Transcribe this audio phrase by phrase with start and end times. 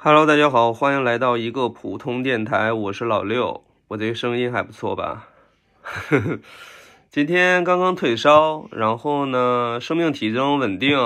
[0.00, 5.26] Hello，大家好，欢迎来到一个普通电台，我是老六，我这个声音还不错吧？
[7.10, 10.96] 今天刚刚退烧，然后呢，生命体征稳定，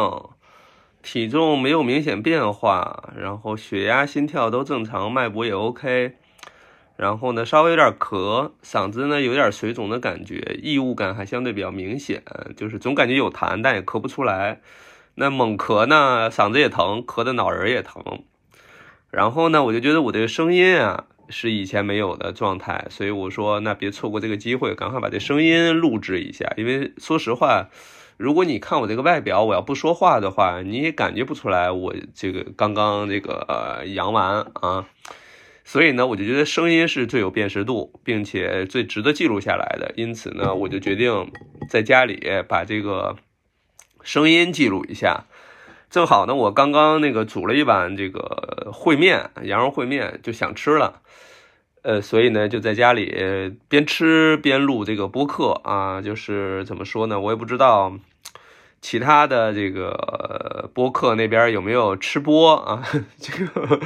[1.02, 6.16] 体重没有明显变化，然后血压、心跳都正常，脉搏也 OK，
[6.96, 12.22] 然后呢，稍微有点咳，嗓子呢有点水肿的感觉，异物感还相对比较明显，
[12.54, 14.60] 就是总感觉有痰，但也咳不出来。
[15.14, 18.24] 那猛咳呢，嗓子也疼，咳的脑仁也疼。
[19.12, 26.50] 然后呢，我就觉得我这个声音啊是以前没有的状态，所以我说那别错过这个机会，赶快把这声音录制一下。
[26.56, 27.68] 因为说实话，
[28.16, 34.86] 如果你看我这个外表，我要不说话的话，你也感觉不出来我这个刚刚这个呃阳完啊。
[35.62, 39.92] 所以呢，我就觉得声音是最有辨识度，并且最值得记录下来的。
[39.94, 41.30] 因此呢，我就决定
[41.68, 43.16] 在家里把这个
[44.02, 45.26] 声音记录一下。
[45.92, 51.02] 正好呢，我刚刚那个煮了一碗这个烩面，羊肉烩面，就想吃了，
[51.82, 53.14] 呃，所以呢就在家里
[53.68, 57.94] 边吃边录这个播客啊，就是怎么说呢，我也不知道
[58.80, 62.82] 其他的这个播客那边有没有吃播啊，
[63.20, 63.78] 这个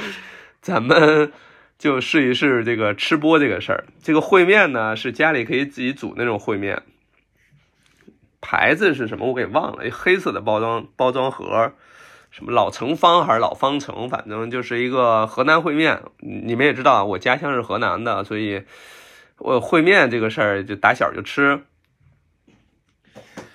[0.61, 1.33] 咱们
[1.77, 3.85] 就试一试这个吃播这个事儿。
[4.01, 6.85] 这个烩面呢是家里可以自己煮那种烩面，
[8.41, 11.73] 牌子是什么我给忘了，一黑色的包装包装盒。
[12.37, 16.03] 什么老城方还是老方城，反正就是一个河南烩面。
[16.19, 18.63] 你们也知道，我家乡是河南的，所以
[19.39, 21.63] 我烩面这个事儿就打小就吃。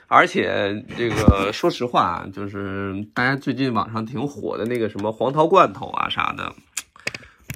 [0.08, 6.52] 而且这个说实话，就是大家最近网上挺火的那个什么黄桃罐头啊啥的，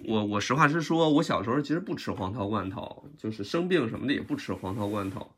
[0.08, 5.32] 我我实话实说，我小时候其实不吃黄桃罐头，就是生病什么的也不吃黄桃罐头。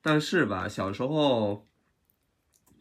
[0.00, 1.66] 但是吧，小时候。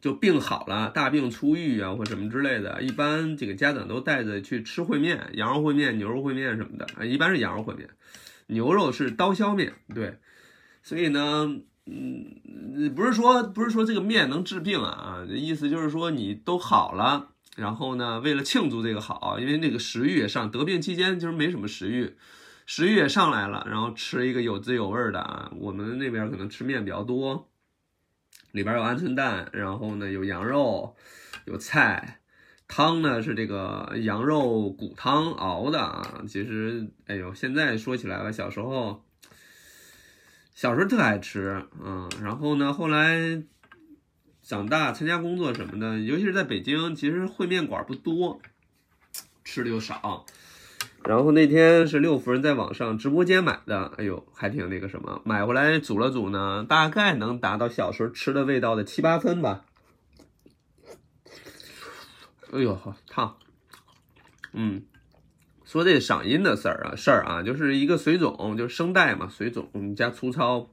[0.06, 7.89] 就病好了，大病初愈啊，或什么之类的，一般这个家长都带着去吃烩面，羊肉烩面、牛肉烩面什么的啊，一般是羊肉烩面，
[8.45, 10.20] 牛肉是刀削面，对，
[10.84, 22.16] 所以呢，嗯，不是说不是说这个面能治病啊啊，意思就是说你都好了，然后呢，为了庆祝这个好，因为那个食欲也上，得病期间就是没什么食欲，
[22.68, 27.50] 食欲也上来了，然后吃一个有滋有味的啊，我们那边可能吃面比较多。
[28.55, 30.95] 里边有鹌鹑蛋，然后呢有羊肉，
[31.43, 32.21] 有菜，
[32.69, 36.23] 汤呢是这个羊肉骨汤熬的啊。
[36.25, 39.03] 其实，哎呦，现在说起来了，小时候，
[40.53, 43.43] 小时候特爱吃，嗯，然后呢，后来
[44.41, 48.39] 长大参加工作什么的，尤其是在北京，其实烩面馆不多，
[49.43, 50.25] 吃的又少。
[51.07, 59.66] 然后那天是六夫人在网上直播间买的，哎呦，还挺那个什么，买回来煮了煮呢，大概能达到小时候吃的味道的七八分吧。
[62.51, 63.38] 哎呦，好烫。
[64.53, 64.83] 嗯，
[65.63, 70.72] 说这嗓音的事儿啊，事儿啊，就是一个水肿，就是声带嘛，水肿加粗糙。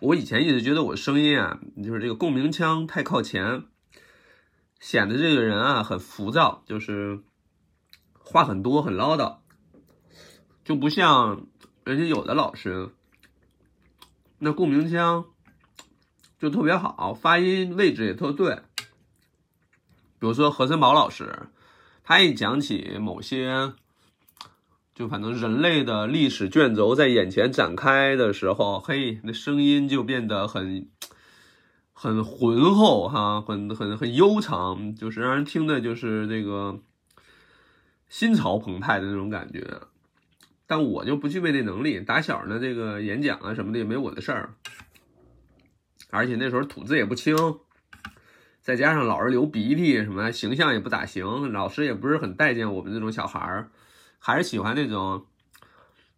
[0.00, 3.62] 我以前一直觉得我声音啊，就是这个共鸣腔太靠前，
[4.78, 7.20] 显得这个人啊很浮躁，就是。
[8.32, 9.36] 话很多，很唠叨，
[10.64, 11.46] 就不像
[11.84, 12.88] 人家有的老师，
[14.38, 15.26] 那共鸣腔
[16.38, 18.62] 就特别好，发音位置也特对。
[20.18, 21.50] 比如说何森宝老师，
[22.02, 23.74] 他一讲起某些，
[24.94, 30.88] 就反正人类的历史卷轴在眼前展开的时候，嘿，那声音就变得很
[31.92, 36.80] 很浑厚哈，很很很悠长，就是让人听的就是这个。
[38.12, 39.66] 心潮澎湃的那种感觉，
[40.66, 41.98] 但我就不具备那能力。
[41.98, 44.54] 打小呢，这个演讲啊什么的也没我的事儿，
[46.10, 47.34] 而且那时候吐字也不清，
[48.60, 53.70] 再加上老是流鼻涕什么，形象也不咋行，老师也不是很待见我们这种小孩儿，
[54.18, 55.24] 还是喜欢那种，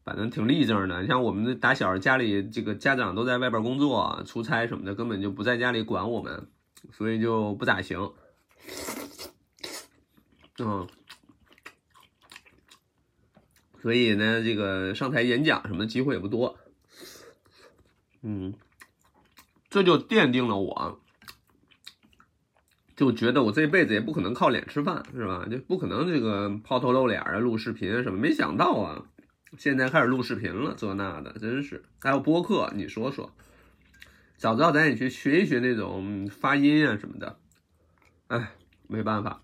[0.03, 1.01] 反正挺立正的。
[1.01, 6.49] 你像我们打小家里这个家长都在外边工作、出差什么的，根本就不在家里管我们，
[6.91, 8.11] 所以就不咋行。
[10.59, 10.85] 嗯。
[13.85, 16.59] 所以呢，这个上台演讲什么的机会也不多，
[18.23, 18.55] 嗯，
[19.69, 21.03] 这就奠定了我，
[22.97, 25.47] 就觉得我这辈子也不可能靠脸吃饭，是吧？
[25.51, 28.19] 就不可能这个抛头露脸啊，录视频什么。
[28.19, 29.05] 没想到啊，
[29.59, 31.85] 现在开始录视频了，这那的，真是。
[32.01, 33.35] 还有播客，你说说，
[34.39, 37.39] 早知道咱也去学一学那种发音啊什么的，
[38.29, 38.55] 哎，
[38.87, 39.43] 没办法。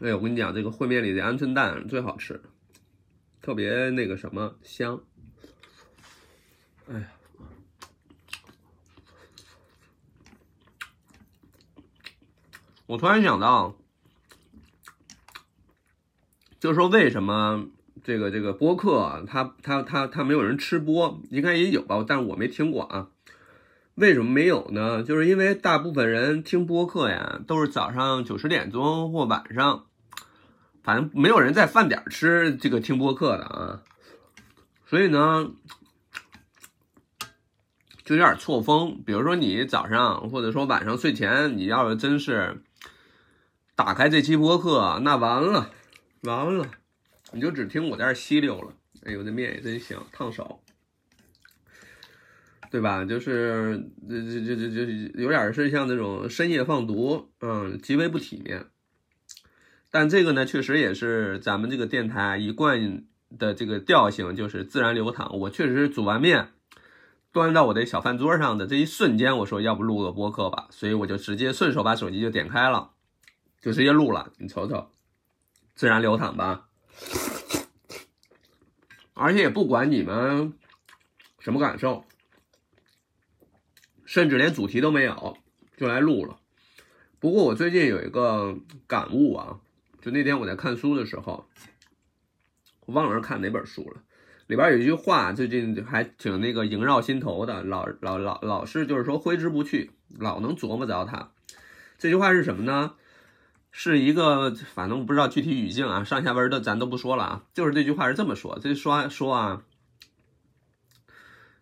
[0.00, 2.40] 哎，我跟你讲，这个烩面里的鹌鹑蛋最好吃，
[3.42, 5.00] 特别那个什么香。
[6.88, 7.08] 哎呀，
[12.86, 13.76] 我突然想到，
[16.60, 17.66] 就是说为什么
[18.04, 23.10] 这个这个播客他他他他没有人吃播，应该也有吧，但是我没听过啊。
[23.96, 25.02] 为什么没有呢？
[25.02, 29.86] 就是因为大部分人听播客呀，都是早上九十点钟或晚上，
[30.88, 33.82] 反正没有人在饭点吃这个听播客的啊。
[34.86, 35.50] 所以呢，
[38.06, 39.02] 就有点错峰。
[39.04, 42.62] 比如说你早上或者说晚上睡前，你要是真是
[43.76, 45.70] 打开这期播客，那完了，
[46.22, 46.70] 完了，
[47.32, 48.72] 你就只听我在这吸溜了。
[49.04, 50.62] 哎呦，这面也真香，烫手。
[52.70, 53.04] 对吧？
[53.04, 58.64] 就是这这这这这有点是像那种深夜放毒，嗯，极为不体面。
[59.98, 63.02] 但这个呢，确实也是咱们这个电台一贯
[63.36, 65.36] 的这个调性，就是自然流淌。
[65.36, 66.52] 我确实是煮完面，
[67.32, 72.92] 端到我的小饭桌上的这一瞬间，我说要不录个播客吧，所以我就直接顺手把手机就点开了，
[73.60, 74.32] 就直接录了。
[74.38, 74.88] 你瞅瞅，
[75.74, 76.68] 自然流淌吧。
[79.14, 80.52] 而且也不管你们
[81.40, 82.04] 什么感受。
[84.04, 85.36] 甚至连主题都没有，
[85.76, 86.38] 就来录了。
[87.18, 88.56] 不过我最近有一个
[88.86, 89.58] 感悟啊，
[90.00, 91.48] 就那天我在看书的时候，
[92.86, 94.02] 我忘了是看哪本书了，
[94.46, 101.30] 里边有一句话，最近还挺那个萦绕心头的，老老老老是就是说挥之不去，老能琢磨着它。
[101.98, 102.94] 这句话是什么呢？
[103.70, 109.62] 是一个反正不知道具体语境啊，上下文的咱都不说了啊，就是这句话是这么说，这说说啊。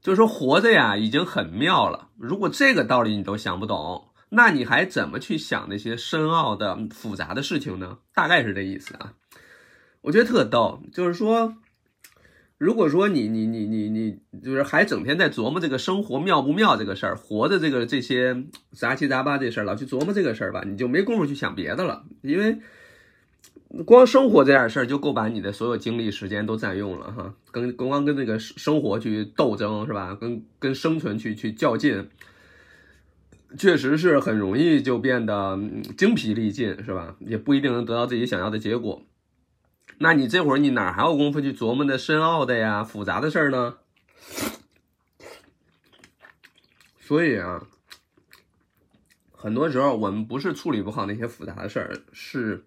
[0.02, 2.10] 就是说，活着呀，已经很妙了。
[2.16, 7.98] 如果这个道理你都想不懂，那你还怎么去想那些深奥的、复杂的事情呢？
[8.14, 9.14] 大概是这意思啊。
[10.02, 11.56] 我觉得特逗，就是说，
[12.58, 22.58] 如果说你、你、你、你、你，就是还整天在琢磨这个生活妙不妙这个事儿，活的这个这些杂七杂八这事儿，老去琢磨这个事儿吧，你就没工夫去想别的了，因为。
[23.84, 30.14] 光生活这点事儿就够把你的所有精力时间都占用了哈，跟光光跟这个生活去斗争是吧？
[30.14, 32.08] 跟跟生存去去较劲，
[33.58, 35.58] 确实是很容易就变得
[35.96, 37.16] 精疲力尽是吧？
[37.20, 39.02] 也不一定能得到自己想要的结果。
[39.98, 43.76] 那你这会儿你哪还有功夫去琢磨那深奥的呀、复杂的事儿呢？
[47.00, 47.66] 所以啊，
[49.32, 52.64] 很多时候我们不是处理不好那些复杂的事儿，是。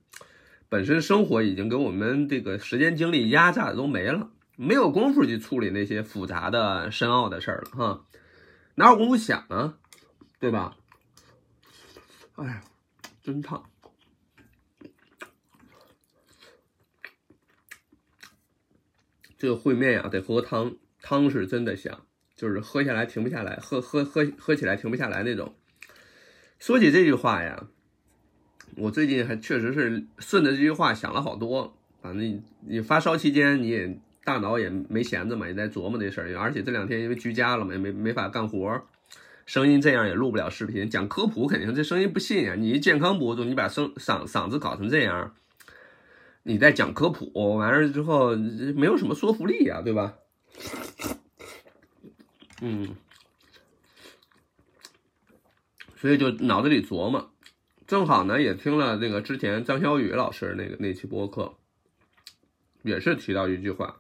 [0.72, 8.06] 本身生活已经给我们这个时间精力压榨的都没了，没有功夫去处理那些复杂的深奥的事儿了哈，
[8.76, 9.80] 哪有功夫想啊，
[10.40, 10.76] 对吧？
[12.36, 12.64] 哎呀，
[13.22, 13.64] 真烫！
[19.38, 22.06] 这个烩面呀，得喝汤，汤是真的香，
[22.36, 25.54] 就是喝下来停不下来，喝喝喝喝起来停不下来那种。
[26.58, 27.68] 说起这句话呀。
[28.76, 38.86] 我最近还确实是顺着这句话想了好多，反正你发烧期间你也大脑也没闲着嘛，也在琢磨这事儿，而且这两天因为居家了嘛，也没没法干活，
[39.50, 40.88] 声音这样也录不了视频。
[40.88, 45.34] 讲科普肯定这声音不信呀，你一健康博主，你把声嗓嗓子搞成这样，
[46.44, 50.14] 你在讲科普完了之后没有什么说服力呀，对吧？
[52.62, 52.96] 嗯，
[55.96, 57.32] 所以就脑子里琢磨。
[57.88, 61.56] 正好呢，也听了那个之前张小雨老师那个那期播客，
[62.84, 64.00] 也是提到一句话，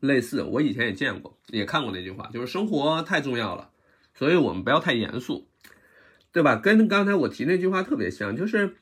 [0.00, 3.72] 类似我以前也见过，也看过那句话，就是生活太重要了，
[4.14, 5.48] 所以我们不要太严肃，
[6.32, 6.56] 对吧？
[6.56, 8.76] 跟刚才我提那句话特别像，就是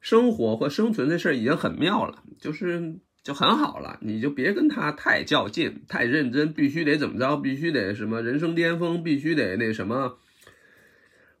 [0.00, 10.18] 生活或生存这事儿已经很妙了，就是就很好了，你就别跟他太较劲、太认真，必须得怎么着，必须得什么人生巅峰，必须得那什么。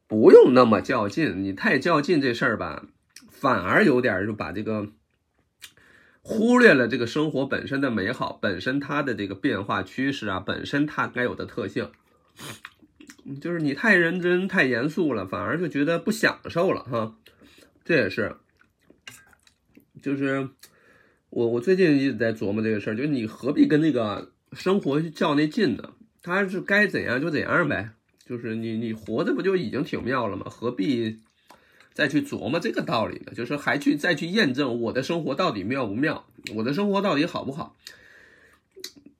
[0.06, 2.86] 不用那么较劲，你太较劲这事儿吧，
[3.30, 4.88] 反而有点就把这个
[6.20, 11.90] 忽略了这个生活本身的美好，本身它的这个变化趋势啊，本身它该有的特性，
[13.40, 17.16] 就是你太认真、太严肃了，反而就觉得不享受了哈。
[17.84, 18.36] 这也是，
[20.02, 20.48] 就是
[21.30, 25.92] 我我最近一直在琢磨这个事儿，就是你何必跟那个生活去较那劲呢？
[26.22, 27.90] 他是该怎样就怎样呗。
[28.26, 30.46] 就是你，你活着不就已经挺妙了吗？
[30.48, 31.20] 何必
[31.92, 33.32] 再去琢磨这个道理呢？
[33.34, 37.76] 就是还去再去验证我的生活到底妙不妙，我的生活到底好不好？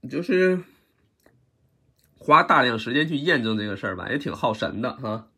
[0.09, 0.61] 就是
[2.25, 5.29] 花大量时间去验证这个事儿吧，也挺耗神的哈。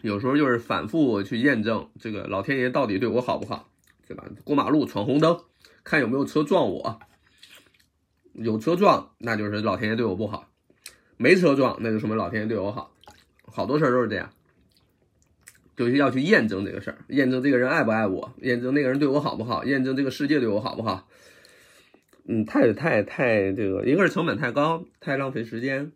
[0.00, 3.68] 有时候就是反复去验证这个老天爷到底对我好不好，
[4.06, 4.24] 对吧？
[4.44, 5.40] 过马路闯红灯，
[5.82, 7.00] 看有没有车撞我。
[8.34, 10.46] 有车撞，那就是老天爷对我不好；
[11.16, 12.94] 没车撞，那就说明老天爷对我好。
[13.46, 14.30] 好多事儿都是这样。
[15.76, 21.08] 就是要去验证这个事儿，验证这个人爱不爱我，验证那个人对我好不好，验证这个世界对我好不好。
[22.26, 25.92] 嗯，太太太这个，一个是成本太高，太浪费时间。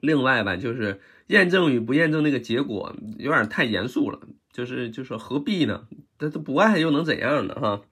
[0.00, 4.20] 另外吧，就是验证与不验证那个结果有点太严肃了，
[4.52, 5.88] 就是就是何必呢？
[6.18, 7.54] 他他不爱又能怎样呢？
[7.54, 7.82] 哈，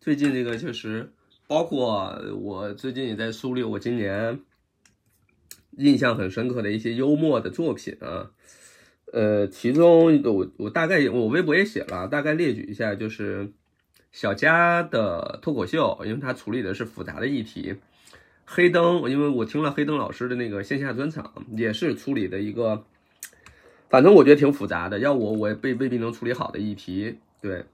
[0.00, 1.12] 最近这个确实，
[1.46, 4.40] 包括我最近也在梳理我今年
[5.76, 8.30] 印象很深刻的一些幽默的作品啊。
[9.12, 13.52] 呃，其中我我大概我微博也写了，大概列举一下，就是
[14.14, 17.74] 小佳的脱口秀，因为他处理的是复杂的议题。
[18.46, 22.84] 黑灯，因为我听了黑灯老师的那个线下专场，也是处理的一个，
[23.90, 25.00] 反正我觉得挺复杂的。
[25.00, 27.18] 要我，我也未未必能处理好的议题。
[27.40, 27.64] 对，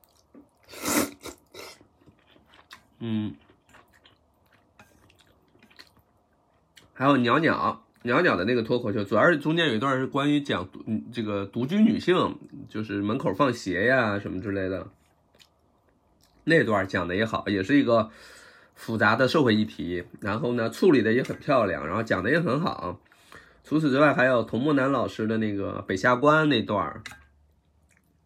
[3.00, 3.34] 嗯，
[6.94, 10.66] 还有鸟鸟鸟鸟的那个脱口秀，主要是中间有一段是关于讲
[11.12, 14.88] 这个独居女性，就是门口放鞋呀什么之类的，
[16.44, 18.10] 那段讲的也好，也是一个。
[18.76, 22.98] 复杂的社会议题，然后呢，处理的也很漂亮，然后讲的也很好。
[23.62, 27.02] 除此之外，还有童墨南老师的那个北下关那段，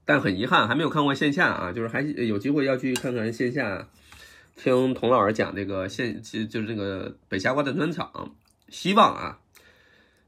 [0.05, 3.89] 但很遗憾还没有看过线下啊，就是还有机会要去看看线下，
[4.55, 8.37] 听童老师讲这个线，其就是这个北下关的专场。
[8.69, 9.41] 希望啊，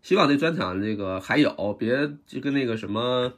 [0.03, 3.35] 希望这专场这个还有，别就跟那个什么。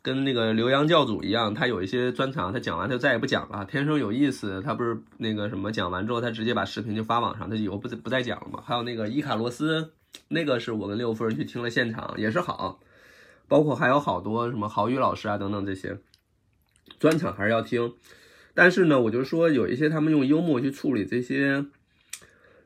[0.00, 3.64] 跟那个刘洋教主一样，他有一些专场，他讲完他就再也不讲了。
[3.64, 8.62] 天生有意思，他不是那个什么讲完之后，他直接把视频就发网上，他以后不不再讲了嘛。
[8.64, 9.90] 还有那个伊卡洛斯，
[10.28, 12.80] 那个是我跟六夫人去听了现场，也是好。
[13.48, 15.98] 包括还有好多什么郝宇老师啊等等这些
[16.98, 17.92] 专场还是要听。
[18.54, 21.66] 但是呢，我就说有一些他们用幽默去处理这些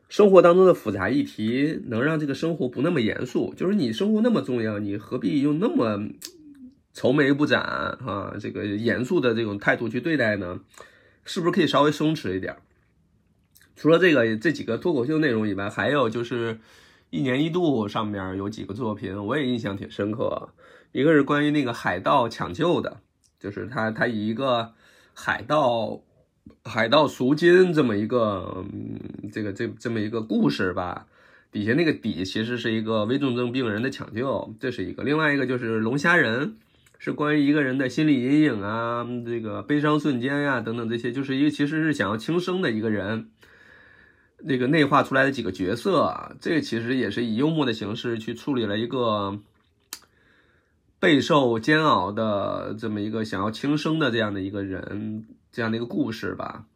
[0.08, 3.54] 生活当中的复杂议题，能让这个生活不那么严肃。
[3.56, 6.08] 就是你生活那么重要，你何必用那么。
[6.94, 10.60] 愁眉不展啊，这个严肃的这种态度去对待呢，
[11.24, 12.56] 是不是可以稍微松弛一点？
[13.74, 16.60] 除了这个这几个脱口秀内容以外，还有就是
[17.08, 20.50] 一年一度上面有几个作品，我也印象挺深刻。
[20.92, 23.00] 一个是关于那个海盗抢救的，
[23.40, 24.74] 就是他他以一个
[25.14, 26.02] 海盗
[26.62, 31.06] 海盗赎金这么一个嗯这个这这么一个故事吧，
[31.50, 35.02] 底下那个底其实是一个危重症病人的抢救，这是一个。
[35.02, 36.56] 另外一个就是龙虾人。
[37.04, 43.28] 是关于一个人的心理阴影啊，这个悲伤瞬间呀，等等这些，就是一个其实是想要轻生的一个人，
[44.38, 49.36] 那个内化出来的几个角色，这个其实也是以幽默的形式去处理了一个
[51.00, 56.66] 备受煎熬的这么一个想要轻生的这样的一个人，这样的一个故事吧，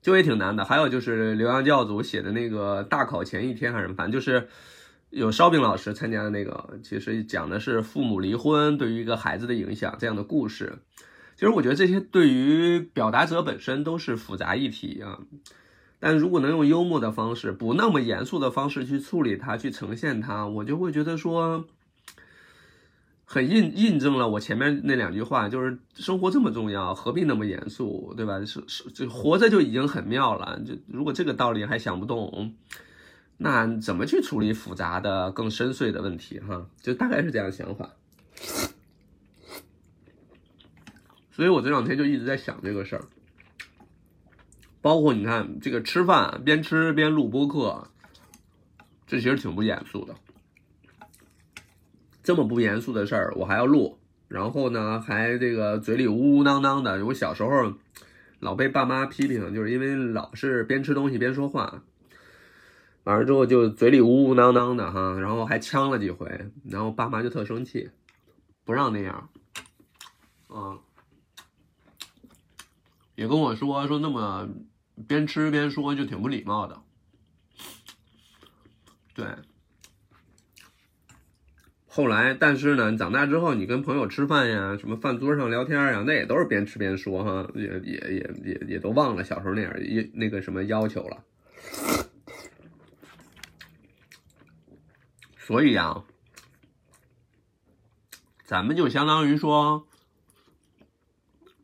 [0.00, 0.64] 就也挺难的。
[0.64, 4.46] 还有就是刘洋教主写的那个大考前一天还是什么，反正就是。
[5.10, 10.78] 有烧饼老师参加的那个，其实讲的是父母离婚对于一个孩子的影响这样的故事。
[11.34, 15.18] 其实我觉得这些对于表达者本身都是复杂议题啊，
[15.98, 21.64] 但如果能用幽默的方式，不那么严肃的方式去处理它，去呈现它，我就会觉得说，
[23.24, 28.44] 很印印证了我前面那两句话，就是生活这么重要，何必那么严肃，对吧？
[28.44, 30.60] 是是，就活着就已经很妙了。
[30.64, 32.54] 就如果这个道理还想不懂。
[33.42, 36.38] 那怎么去处理复杂的、更深邃的问题？
[36.40, 37.88] 哈，就大概是这样的想法。
[41.30, 43.04] 所以我这两天就一直在想这个事儿。
[44.82, 47.88] 包括你看，这个吃饭边吃边录播客，
[49.06, 50.14] 这其实挺不严肃的。
[52.22, 57.06] 这么不严肃的事儿，我还要录，然后呢，还这个嘴里呜呜囔囔的。
[57.06, 57.72] 我小时候
[58.38, 61.82] 老被爸妈批评，就是因为老是边吃东西边说话。
[63.10, 67.90] 完了之后就嘴里呜呜囔囔的哈，然后还呛了几回，然后爸妈就特生气，
[68.64, 69.28] 不让那样，
[70.46, 70.78] 啊，
[73.16, 74.48] 也跟我说说那么
[75.08, 76.80] 边吃边说就挺不礼貌的，
[79.12, 79.26] 对。
[81.88, 91.24] 后来，但是呢，长大之后你跟朋友吃饭呀，什么饭桌上聊天呀，那也都是边吃边说哈，也也也也也都忘了小时候那样也那个什么要求了。
[95.50, 96.04] 所以啊，
[98.44, 99.84] 咱们就相当于说，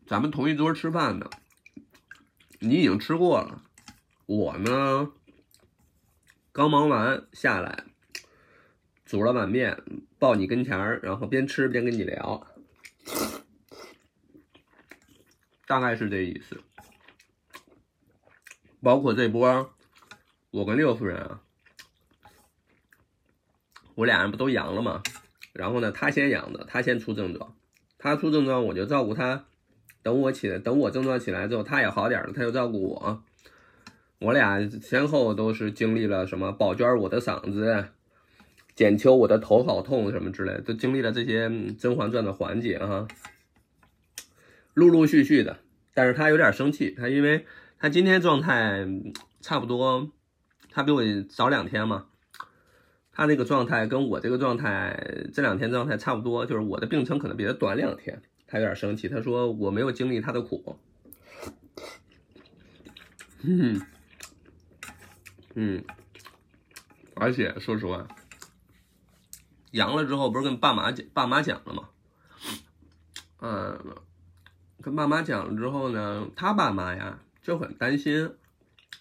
[0.08, 1.30] 咱们同一桌吃饭的，
[2.58, 3.62] 你已经吃过了，
[4.26, 5.12] 我呢
[6.50, 7.84] 刚忙完下来，
[9.04, 9.80] 煮了碗面
[10.18, 12.44] 抱你跟前儿，然后边吃边跟你聊，
[15.68, 16.60] 大概是这意思。
[18.82, 19.72] 包括这波，
[20.50, 21.40] 我跟六夫人啊。
[23.96, 25.02] 我俩人不都阳了吗？
[25.52, 27.56] 然后呢，他先阳的，他先出症状，
[27.98, 29.46] 他出症状我就照顾他，
[30.02, 33.24] 等我起来，等我症状起来之后，他也好点了，他就照顾我。
[34.18, 37.88] 我俩先后都是经历了什么宝娟我的嗓子，
[38.74, 41.48] 简秋我的头好痛什么之类，都经历了这些
[41.78, 43.08] 《甄嬛传》的环节哈，
[44.74, 45.58] 陆陆续续的。
[45.94, 47.46] 但是他有点生气，他因为
[47.78, 48.86] 他今天状态
[49.40, 50.10] 差不多，
[50.70, 52.06] 他比我早两天嘛，
[53.16, 60.78] 他那个状态跟我这个状态这两天状态差不多，就是我的病程可能比他短两天，他有点生气，他说我没有经历他的苦，
[63.40, 63.80] 嗯。
[65.54, 65.82] 嗯，
[67.14, 68.06] 而且说实话，
[69.70, 71.88] 阳了之后不是跟爸妈讲，爸妈讲了吗？
[73.40, 73.96] 嗯，
[74.82, 78.34] 跟爸妈讲了之后呢，他爸妈呀就很担心，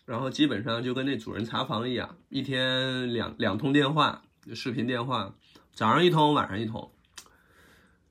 [0.05, 4.21] 然后基本上就跟那主人查房一样，一天两两通电话，
[4.53, 5.33] 视频电话，
[5.73, 6.91] 早上一通，晚上一通，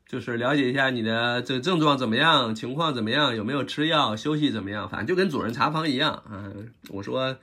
[0.07, 6.23] 就是了解一下你的这症状怎么样，情况怎么样，有没有吃药，休息怎么样，反正就跟主人查房一样。
[6.31, 7.37] 嗯，我说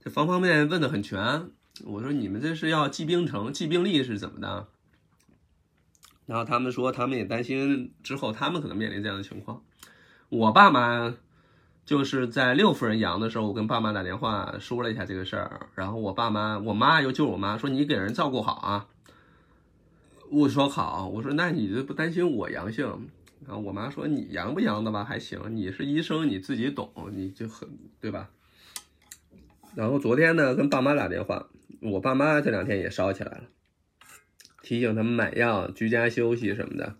[0.00, 0.10] 这。
[0.10, 1.50] 方方面面问的很全，
[1.84, 4.68] 我说你们这是要记病程、记病历是怎么的？
[6.26, 9.64] 然后他们说他们也担心之后他们可能面临这样的情况。
[10.28, 11.12] 我爸妈
[11.86, 18.88] 就是在六夫人阳的时候，我跟爸妈打电话说了一下这个事儿，然后我爸妈、我妈又救我妈说你给人照顾好啊。
[20.28, 23.08] 我说好，我说那你这不担心我阳性？
[23.46, 27.68] 然后我妈说你阳不阳的吧还行，你是医生你自己懂，你就很
[28.00, 28.30] 对吧？
[29.76, 31.46] 然后昨天呢，跟爸妈打电话，
[31.80, 33.44] 我爸妈这两天也烧起来了，
[34.62, 36.96] 提醒他们买药、居家休息什么的，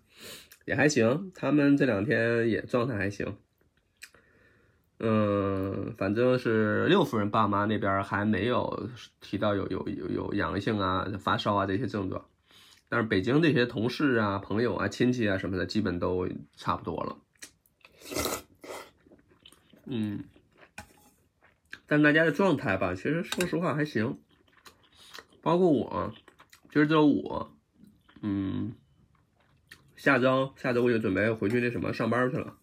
[0.63, 1.29] 也还行。
[1.35, 3.35] 他们这两天也状态还行。
[4.99, 8.89] 嗯，反正是六夫人爸妈那边还没有
[9.21, 12.25] 提到有有有有阳性啊、发烧啊这些症状，
[12.89, 17.17] 但是北京这些同事啊、朋友啊、亲戚啊什么的，基本都差不多了。
[19.85, 20.23] 嗯。
[21.89, 24.19] 但大家的状态吧，其实说实话还行，
[25.41, 26.13] 包括我，
[26.69, 27.47] 今儿周五，
[28.21, 28.73] 嗯，
[29.95, 32.57] 下周下周我就准备回去那什么上班去了，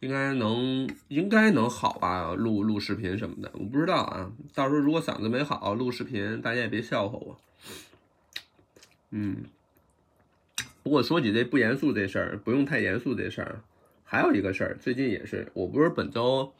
[0.00, 2.34] 应该能应该能好吧？
[2.34, 4.32] 录录视频什么的，我不知道啊。
[4.54, 7.38] 到时候如果嗓子没好，录视频大家也别笑话我。
[9.10, 9.44] 嗯，
[10.82, 13.60] 不过说起这不严肃这事儿，不用太严肃这事儿，
[14.04, 16.52] 还有一个事儿，最近也是，我不是本周。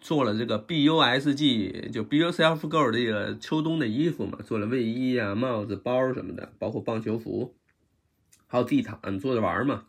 [0.00, 7.54] 做了这个 BUSG，就 Be Yourself Girl 这个秋冬的衣服嘛，做了卫衣啊、帽子、包什么的，包括棒球服，
[8.48, 9.84] 还有地毯，做着玩嘛。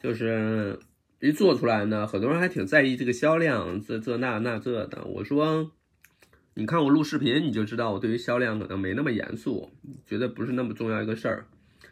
[0.00, 0.78] 就是
[1.20, 5.04] 一做出来呢，很多人还挺在意这个销量，这这那那这的。
[5.04, 5.70] 我说，
[6.54, 9.70] 你看我录视频，你就知道我对于销量可能没那么严肃，
[10.06, 11.46] 觉得不是那么重要一个事儿。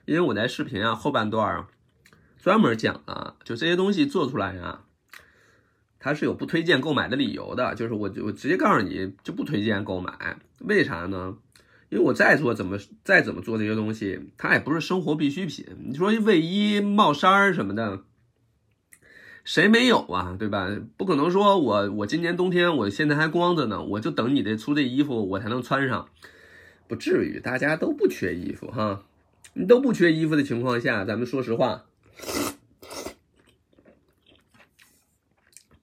[0.05, 1.67] 因为我在视频啊后半段
[2.37, 4.85] 专门讲了，就这些东西做出来啊。
[5.99, 11.39] 它是有不推荐购买的理由的，就是我我直接告诉你就不推荐购买，为啥呢？
[11.89, 15.65] 因为我再做怎么再怎么做这些东西，它也不是生活必需品。
[15.87, 18.03] 你说卫衣、帽衫什么的，
[19.45, 20.35] 谁没有啊？
[20.39, 20.69] 对吧？
[20.97, 26.09] 不可能说我我今年冬天我现在还光着呢，我就等你这出这衣服我才能穿上，
[26.89, 29.05] 不至于，大家都不缺衣服哈。
[29.53, 31.85] 你都不缺衣服的情况下，咱们说实话。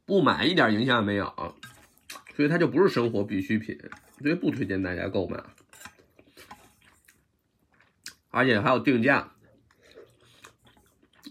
[0.06, 1.56] 不买一点影响也没有，
[2.36, 3.80] 所以它就不是生活必需品，
[4.20, 5.42] 所以不推荐大家购买。
[8.32, 9.32] 而且还有定价，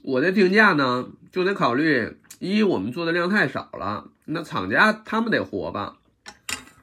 [0.03, 5.99] 我的定价呢就得考虑一，我们做的量太少了，那厂家他们得活吧，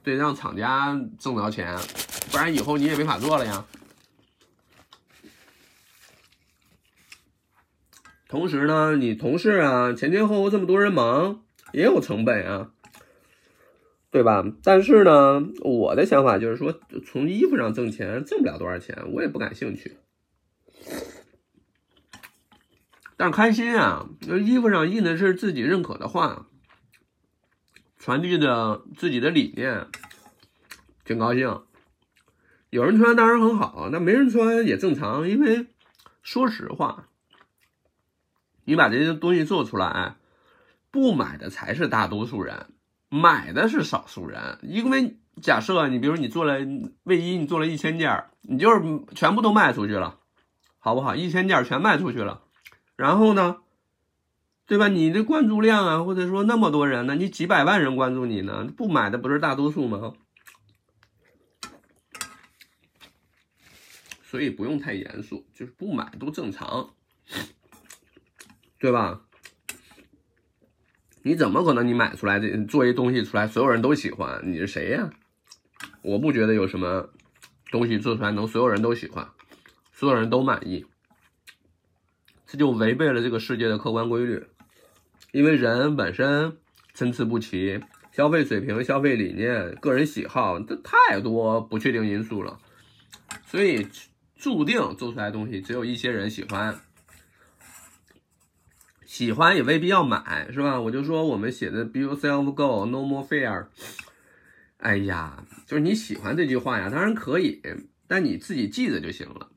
[0.04, 1.78] 得让厂家挣着钱，
[2.32, 3.66] 不然以后你也没法做了呀。
[8.28, 11.42] 同时呢，你同事啊，前前后后这么多人忙。
[11.74, 12.72] 也有成本啊，
[14.10, 14.42] 对吧？
[14.64, 16.74] 但是呢，我的想法就是说，
[17.06, 19.98] 从衣服上挣钱挣不了多少钱，我也不感兴趣。
[23.18, 26.46] 但是开心啊，那衣服上印的是自己认可的话，
[27.98, 29.88] 传递的自己的理念，
[31.04, 31.64] 挺高兴。
[32.70, 35.28] 有人穿当然很好，那没人穿也正常。
[35.28, 35.68] 因为
[36.22, 37.08] 说实话，
[38.66, 40.16] 你把这些东西做出来。
[40.90, 42.68] 不买的才是大多数人，
[43.10, 44.58] 买的是少数人。
[44.64, 46.58] 因为假设你，比如你做了
[47.04, 48.82] 卫衣，你做了一千件，你就是
[49.14, 50.20] 全部都卖出去了，
[50.80, 51.14] 好不好？
[51.16, 52.42] 一千件全卖出去了，
[52.98, 53.62] 然后呢，
[54.66, 54.90] 对吧？
[54.90, 60.14] 你的关注量啊，或者说那么多人呢，你几百万人关注你呢，不买的不是大多数吗？
[64.24, 64.50] 所以。
[64.50, 66.90] 不用太严肃，就是不买都正常，
[68.80, 69.22] 对吧？
[71.22, 74.42] 你怎么可能你买出来这做一东西出来，所有人都喜欢？
[74.44, 75.12] 你是谁呀？
[76.02, 77.10] 我不觉得有什么
[77.72, 79.30] 东西做出来能所有人都喜欢，
[79.94, 80.86] 所有人都满意，
[82.48, 84.44] 这就违背了这个世界的客观规律。
[85.32, 86.58] 因为人本身
[86.94, 87.80] 参差不齐，
[88.12, 92.58] 消费水平、消费理念、个人喜好，这太多不确定因素了，
[93.46, 93.88] 所以
[94.36, 96.80] 注定做出来的东西只有一些人喜欢。
[99.06, 100.80] 喜欢也未必要买，是吧？
[100.80, 103.68] 我就说我们写的 “Be yourself, go, no more fear”。
[104.78, 107.62] 哎呀，就是你喜欢这句话呀，当然可以，
[108.08, 109.50] 但你自己记着就行了，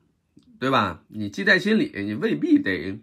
[0.61, 1.03] 对吧？
[1.09, 3.01] 你记在心里，你未必得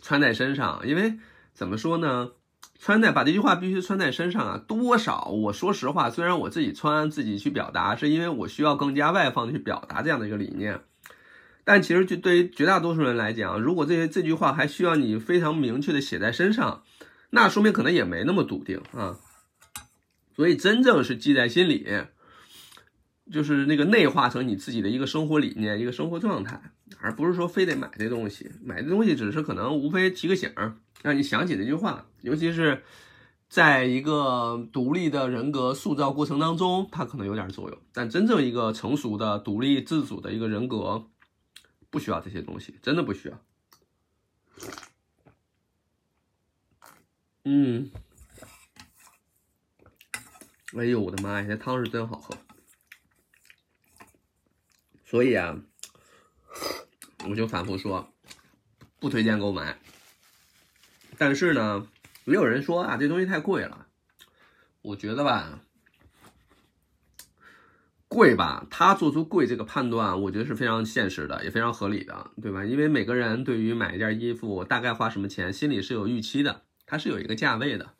[0.00, 1.18] 穿在身上，因为
[1.52, 2.30] 怎么说呢？
[2.78, 5.24] 穿在把这句话必须穿在身上啊，多少？
[5.24, 10.80] 我说实话，虽然我自己穿，自己去表达，是因为我需要更加外放的去表达这样的一个理念。
[11.64, 16.84] 但其实，就对于绝大多数人来讲，如果这些这句话还需要你非常明确的写在身上，
[17.30, 19.18] 那说明可能也没那么笃定啊。
[20.36, 21.88] 所以，真正是记在心里，
[23.32, 26.60] 就是那个内化成你自己的一个生活理念、一个生活状态，
[27.00, 28.50] 而不是说非得买这东西。
[28.62, 30.52] 买这东西只是可能无非提个醒，
[31.02, 32.06] 让你想起那句话。
[32.22, 32.82] 尤其是
[33.48, 37.78] 在一个独立的人格塑造过程当中，它可能有点作用。
[37.92, 41.08] 但真正一个成熟的、独立自主的一个人格。
[41.88, 43.40] 不需要这些东西，真的不需要。
[47.44, 47.90] 嗯，
[50.76, 52.36] 哎呦我的妈呀，这汤是真好喝。
[55.06, 55.58] 所以啊，
[57.28, 58.12] 我就反复说，
[58.98, 59.78] 不推荐购买。
[61.18, 61.86] 但是呢，
[62.24, 63.86] 也有人说啊，这东西太贵了。
[64.82, 65.60] 我觉得吧。
[68.08, 72.64] 贵吧，他做出贵这个判断，我觉得是非常现实的，也非常合理的，对吧？
[72.64, 77.94] 因为每个人对于买一件衣服大概花什么钱，心里是有预期的，它是有一个价位的。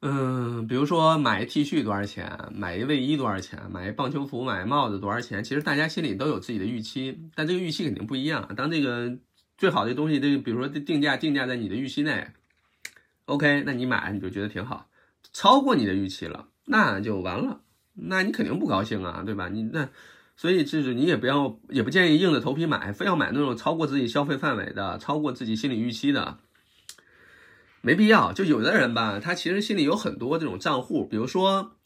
[0.00, 8.48] 嗯，比如说买一 T 恤多少钱，买一卫衣多少钱，买一棒球服、买帽子多少钱，其实大家心里都有自己的预期，但这个预期肯定不一样。
[8.56, 9.18] 当这个
[9.56, 12.28] 最好的东西，这个比如说定价定价在你的预期内
[13.24, 14.88] ，OK，那你买你就觉得挺好，
[15.32, 17.62] 超过你的预期了，那就完了。
[17.94, 19.48] 那你肯定不高兴啊，对吧？
[19.48, 19.88] 你那，
[20.36, 26.38] 所以就是你也不要，也不建议硬着头皮买，非要买那种超过自己消费范围的、超过自己心理预期的，
[27.80, 28.32] 没必要。
[28.32, 31.76] 就有的人吧，他其实心里有很多这种账户，比如说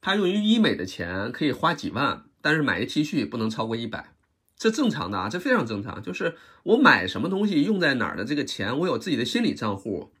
[0.00, 4.12] 他用于医美的钱可以花几万，但是买一 T 恤不能超过一百，
[4.56, 6.02] 这正常的啊，这非常正常。
[6.02, 10.12] 就是我买什么东西用在哪儿的这个钱，我有自己的心理账户，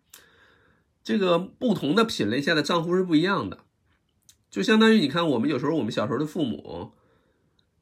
[1.02, 3.60] 这个不同的品类下的账户是不一样的。
[4.50, 6.92] 就相当于你看，我们有时候我们小时候的父母，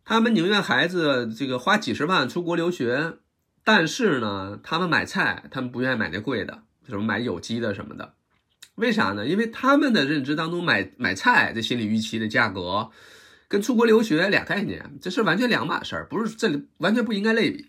[0.05, 3.19] 他们宁愿孩子这个花几十万出国留学，
[3.65, 8.14] 但是呢，他们买菜，他们不愿意买那贵的，什么买有机的什么的，
[8.77, 9.27] 为啥呢？
[9.27, 12.90] 因为他们的认知当中，买买菜这心理预期的价格，
[13.49, 17.66] 跟出国留学俩概念，这是完全两码事儿，不是这里完全不应该类比。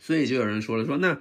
[0.00, 1.18] 所以就有人说了，说那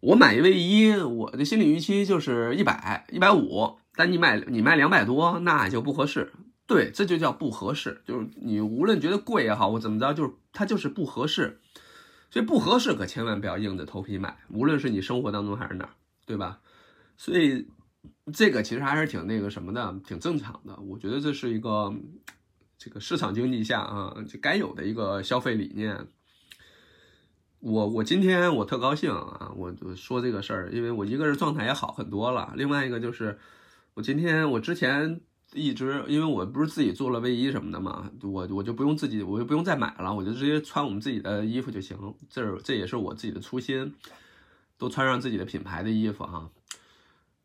[0.00, 3.78] 我买一卫衣，我的心理预期就是一百一百五。
[3.94, 6.32] 但你买你卖两百多，那就不合适。
[6.66, 8.02] 对，这就叫不合适。
[8.06, 11.60] 就是你无论觉得贵也好，或怎么着，就是它就是不合适。
[12.32, 15.90] 所以不合适可千万不要硬着头皮买，无论是你生活当中还是哪儿，
[16.24, 16.60] 对吧？
[17.18, 17.68] 所以
[18.32, 20.74] 这个其实还是挺那个什么的，挺正常的。
[20.80, 21.94] 我觉得这是一个
[22.78, 26.08] 这个市场经济下啊，就该有的一个消费理念。
[27.60, 33.38] 我我今天我特高兴啊，我我说这个事儿，因为我一个人状态也好很多了，另外一个就是。
[33.94, 35.20] 我今天我之前
[35.54, 41.96] 一直，因为我不是自己做了卫衣什么的嘛，我我就不用自己，我就不用再买了，我就直接穿我们自己的衣服就行。
[42.30, 43.94] 这这也是我自己的初心，
[44.78, 46.50] 都穿上自己的品牌的衣服哈。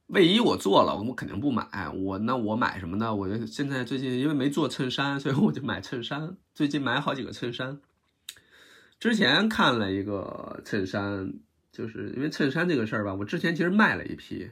[0.08, 1.90] 卫衣我做了，我肯定不买。
[1.90, 3.14] 我那我买什么呢？
[3.14, 6.38] 我就现在最近因为没做衬衫，所以我就买衬衫。
[6.54, 7.82] 最近买好几个衬衫。
[9.02, 11.34] 之前看了一个衬衫，
[11.74, 14.50] 就是因为衬衫这个事儿吧，我之前其实卖了一批。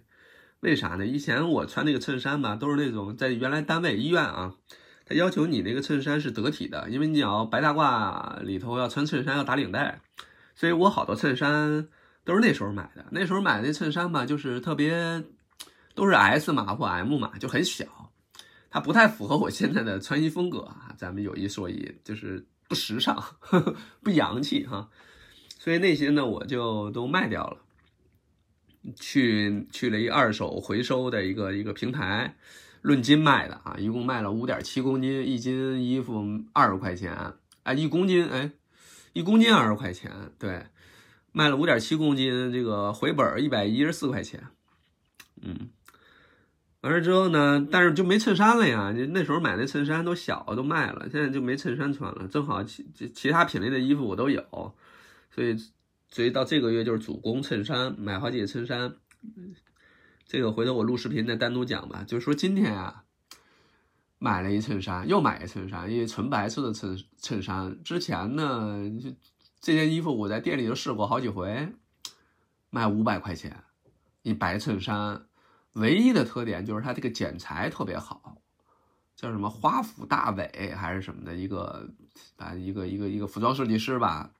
[0.61, 1.05] 为啥呢？
[1.05, 4.55] 以前我穿那个衬衫吧，都是那种在原来单位医院啊，
[5.05, 10.01] 他要求你那个衬衫是得体的，因为你要白大褂里头要穿衬衫要打领带，
[10.55, 11.87] 所以我好多衬衫
[12.23, 13.05] 都是那时候买的。
[13.11, 15.23] 那时候买的那衬衫吧，就是特别
[15.93, 17.85] 都是 S 码或 M 码，就很小，
[18.71, 20.95] 它不太符合我现在的穿衣风格啊。
[20.97, 24.89] 咱们有一说一，就是不时尚，呵 呵不洋气哈。
[25.59, 27.57] 所以那些呢，我就都卖掉了。
[28.93, 32.35] 去去了一二手回收的一个一个平台，
[32.81, 37.13] 论斤卖的啊，一共卖了五点七公斤，一斤衣服二十块钱，
[37.63, 38.51] 啊，一公斤，哎，
[39.13, 40.65] 一公斤二十块钱，对，
[41.31, 44.43] 卖了五点七公斤，这个回本一百一十四块钱，
[45.41, 45.69] 嗯，
[46.81, 54.43] 完事之后呢，但是就没衬衫了呀，就那时候买那衬衫都小都卖了，现在就没衬衫穿了，正好其其其他品类的衣服我都有，
[55.33, 55.57] 所以
[56.15, 58.95] 所以到这个月就是主攻衬衫，买好几个衬衫，
[60.25, 63.03] 这个回头我录视频再单独讲吧，就是说今天啊。
[64.17, 67.83] 买了一衬衫，又买一衬衫，因为纯白色的衬衬衫。
[67.83, 68.89] 之前呢，
[69.59, 71.73] 这件衣服我在店里都试过好几回，
[72.69, 73.65] 卖五百块钱
[74.21, 75.25] 一白衬衫，
[75.73, 78.37] 唯一的特点就是它这个剪裁特别好，
[79.17, 81.89] 叫什么花府大伟还是什么的一个
[82.37, 84.31] 啊一个一个一个服装设计师吧，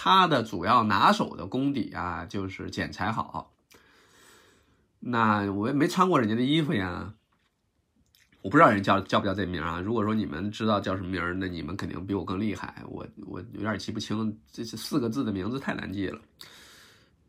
[0.00, 3.52] 他的主要拿手的功底啊就是剪裁好。
[5.00, 7.12] 那我也没穿过人家的衣服呀。
[8.40, 9.80] 我不知道人叫叫不叫这名啊？
[9.80, 12.82] 如果说你们知道叫什么名儿，那你们肯定比我更厉害。
[12.88, 16.20] 我我有点记不清，这是四个字的名字太难记了。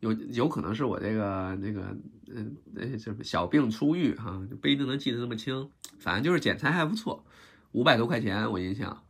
[0.02, 5.68] 有有可能是我这个那个嗯那什么小病初愈哈，不一定能记得那么清。
[6.00, 7.26] 反正就是剪裁还不错，
[7.72, 9.04] 五百多块钱我印象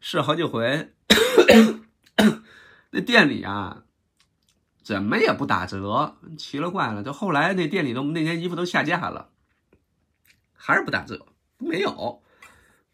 [0.00, 0.92] 试好几回。
[2.96, 3.84] 那店里啊，
[4.82, 7.02] 怎么也不打折，奇了怪了。
[7.02, 9.28] 就后来那店里都那件衣服都下架了，
[10.54, 11.26] 还是不打折。
[11.58, 12.22] 没有，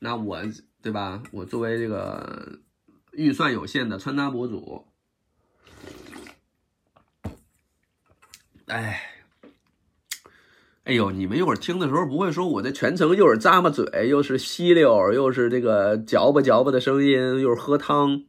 [0.01, 0.43] 那我
[0.83, 1.23] 对吧？
[1.31, 2.59] 我作为这个
[3.13, 4.87] 预算有限的穿搭博主，
[8.67, 9.01] 哎，
[10.83, 18.25] 哎呦，你们一会儿听的时候不会说我这全程又是咂巴嘴，又是吸溜，又是这个嚼吧嚼吧的声音，又是喝汤，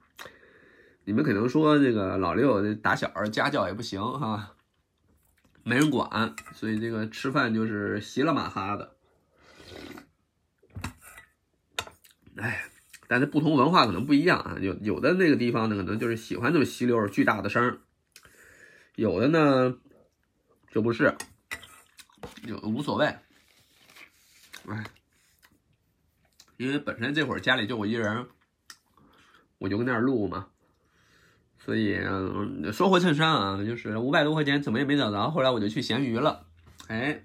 [1.05, 4.55] 你们可能说这个老六打小家教也不行哈，
[5.63, 8.95] 没人管，所以这个吃饭就是稀了马哈的。
[12.37, 12.65] 哎，
[13.07, 17.81] 但是不同文化可能不一样啊，有有的那个地方呢，可能就是喜欢这么吸溜巨大的声
[18.95, 19.77] 有的呢
[20.71, 21.15] 就不是，
[22.43, 23.05] 有无所谓。
[24.67, 24.83] 哎，
[26.57, 28.27] 因为本身这会儿家里就我一人，
[29.57, 30.47] 我就跟那儿录嘛，
[31.63, 31.97] 所以
[32.71, 36.45] 说回衬衫啊，就是五百多块钱怎么也没找着，后来我就去闲鱼了，
[36.87, 37.23] 哎，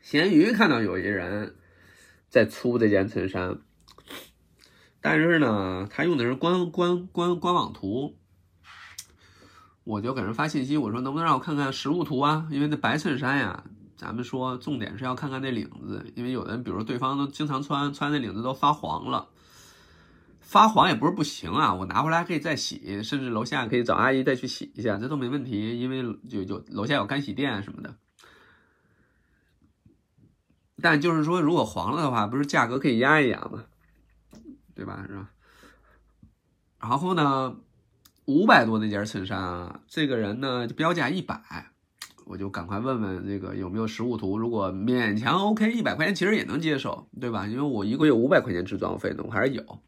[0.00, 1.56] 闲鱼看到有一人。
[2.32, 3.58] 在出这件衬衫，
[5.02, 8.16] 但是呢，他用的是官官官官网图，
[9.84, 12.48] 我就给人发信息，我说能不能让我看看实物图啊？
[12.50, 13.64] 因为那白衬衫呀，
[13.98, 19.28] 咱们说重点是要看看那领子，因为有的人，比如对方都经常穿，穿那领子都发黄了，
[20.52, 27.96] 发黄也不是不行啊，我拿回来还可以再洗，甚至楼下可以找阿姨再去洗一下，这都没问题，因为有有楼下有干洗店什么的。
[30.82, 33.64] 但就是说，如果黄了的话，不是价格可以压一压吗？
[34.74, 35.02] 对吧？
[35.08, 35.30] 是吧？
[36.78, 37.56] 然后呢，
[38.26, 41.40] 五百多那件衬衫啊，这个人呢标价一百，
[42.26, 44.36] 我就赶快问问这个有没有实物图。
[44.36, 47.46] 如果勉强 OK，一百块钱其实也能接受，对吧？
[47.46, 49.78] 因为我一个月五百块钱制装费呢，我还是有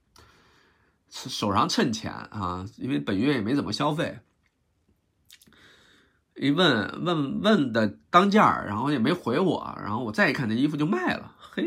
[1.15, 4.19] 手上趁钱啊，因为本月也没怎么消费。
[6.35, 11.37] 一问问问的当价，然后也没回我，然后我再一看，这衣服就卖了。
[11.39, 11.65] 嘿，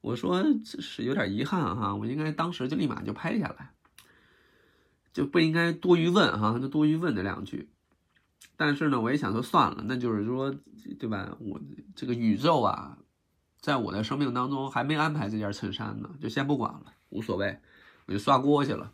[0.00, 3.70] 我说这是有点遗憾哈，我应该当时就立马就拍下来，
[5.12, 7.70] 就不应该多余问哈，就多余问那两句。
[8.56, 10.52] 但是呢，我也想说算了，那就是说，
[10.98, 11.36] 对吧？
[11.38, 11.60] 我
[11.94, 12.98] 这个宇宙啊，
[13.60, 17.60] 在我的生命当中还没安排这件衬衫呢，就先不管了，无所谓，
[18.06, 18.92] 我就刷锅去了。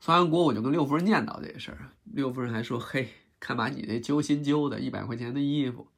[0.00, 1.90] 刷完锅，我就跟六夫人念叨这事儿。
[2.04, 3.08] 六夫人还说：“嘿，
[3.38, 5.88] 看把你这揪心揪的，一百块钱的衣服。”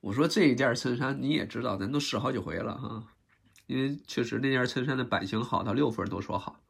[0.00, 3.04] 我说：“这一件衬衫你也知道，咱都试好几回了哈。
[3.66, 6.60] 因为确实那件衬衫的版型好，到六夫人都说好。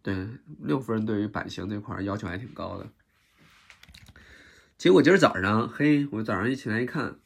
[0.00, 0.28] 对，
[0.60, 2.86] 六夫人对于版型这块要求还挺高的。
[4.78, 7.18] 结果今儿早上，嘿，我早上一起来一看，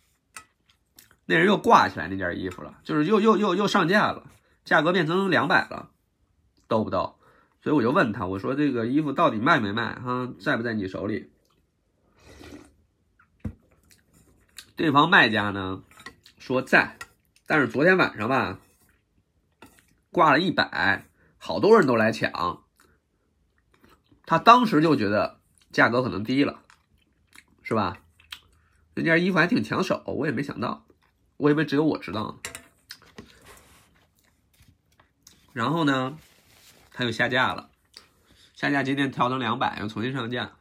[1.26, 4.28] 那人又挂起来那件衣服了，就是又又又又上架了，
[4.64, 5.90] 价格变成两百了，
[6.74, 7.16] 逗不逗？”
[7.62, 9.94] 所以我就问他，我说这个衣服到底卖没卖？
[9.94, 11.30] 哈，在不在你手里？
[14.74, 15.84] 对方卖家呢
[16.36, 16.98] 说在，
[17.46, 18.58] 但是昨天晚上吧，
[20.10, 21.06] 挂了一百，
[21.38, 22.64] 好多人都来抢。
[24.26, 25.38] 他当时就觉得
[25.70, 26.60] 价格可能低了，
[27.62, 27.98] 是吧？
[28.94, 30.84] 那件衣服还挺抢手，我也没想到，
[31.36, 32.40] 我以为只有我知道。
[35.54, 36.18] 然后呢？
[36.94, 37.70] 他又下架了，
[38.54, 40.52] 下架今天调成两百，又重新上架。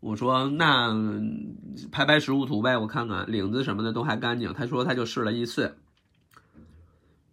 [0.00, 0.92] 我说那
[1.92, 4.52] 拍拍实物图呗，我看看领子什么的都还干净。
[4.52, 5.78] 他说他就试了一次，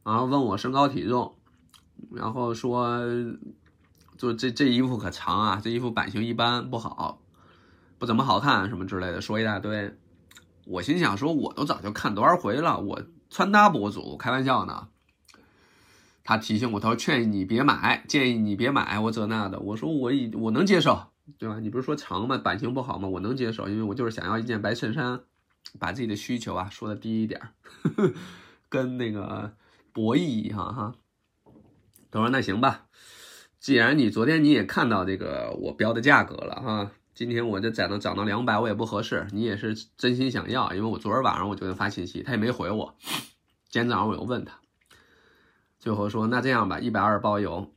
[0.04, 1.36] 然后问我身高体重，
[2.12, 3.02] 然后说，
[4.16, 7.20] 就这这衣服可长啊，这衣服版型一般不好，
[7.98, 9.98] 不怎么好看什么之类的，说一大堆。
[10.66, 14.88] 我心想说，我都早就看多少回了，我穿搭博主开玩笑呢。
[16.24, 19.60] 他提醒我，他说劝你别买，建议你别买，我这那的。
[19.60, 21.08] 我说我已我能接受，
[21.38, 21.60] 对吧？
[21.60, 22.38] 你不是说长吗？
[22.38, 23.08] 版型不好吗？
[23.08, 25.22] 我能接受，因为我就是想要一件白衬衫，
[25.80, 27.50] 把自己的需求啊说的低一点儿，
[28.70, 29.54] 跟那个
[29.92, 30.96] 博弈一样哈。
[32.12, 32.86] 他说那行吧，
[33.60, 42.96] 既然你昨天你也看到这个我标的价格了哈，今天我就涨到涨到两百，我也不合适，你也是真心想要，因为我昨儿晚上我就给他发信息，他也没回我，
[43.70, 44.61] 今天早上我又问他。
[45.82, 47.74] 最后说，那这样吧，一百二包邮。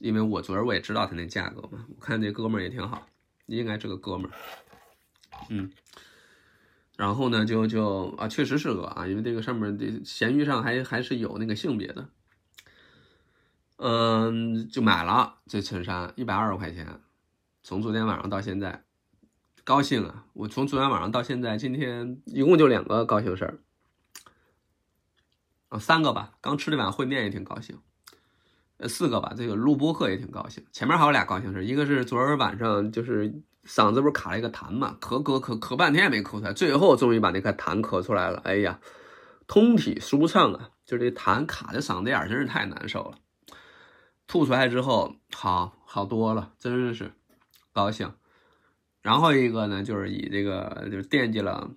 [0.00, 3.06] 因为我昨儿我也知道他那价格嘛，我看这哥们儿也挺好，
[3.46, 4.34] 应该是个哥们儿。
[5.48, 5.70] 嗯，
[6.96, 12.08] 然后呢，就就啊，确实是个啊，因为这个上面的闲鱼上还还是有那个性别的。
[13.76, 17.00] 嗯，就买了这衬衫，一百二十块钱。
[17.62, 18.84] 从昨天晚上到现在，
[19.64, 20.26] 高兴啊！
[20.34, 23.60] 我从昨天晚上到现在，今天一共就两个高兴事儿。
[25.72, 27.78] 啊，三个吧，刚吃了碗烩面也挺高兴，
[28.76, 30.62] 呃，四个吧，这个录播课也挺高兴。
[30.70, 38.42] 前面还有俩高兴事，一个是昨儿晚上就是嗓子不是卡了一个痰嘛，咳咳咳咳半天也没咳出来，最后终于把那个痰咳出来了。
[38.44, 38.80] 哎呀，
[39.46, 40.68] 通体舒畅啊！
[40.84, 43.16] 就这痰卡在嗓子眼真是太难受了。
[44.26, 47.12] 吐出来之后，好好多了，真是
[47.72, 48.12] 高兴。
[49.00, 51.70] 然后一个呢，就是以这个就是惦记了。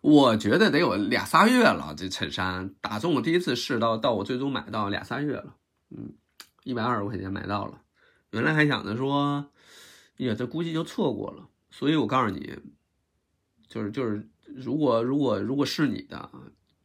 [0.00, 5.56] 我觉得得有俩仨月了，这衬衫打从我第一次试到到我最终买到俩仨月了，
[5.90, 6.14] 嗯，
[6.64, 7.82] 一百二十块钱买到了。
[8.30, 9.50] 原来还想着说，
[10.16, 11.48] 呀，这估计就错过了。
[11.70, 12.58] 所以我告诉你，
[13.68, 16.30] 就是就是，如果如果如果是你的，